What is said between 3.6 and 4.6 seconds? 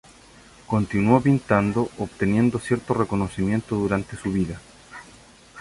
durante su vida.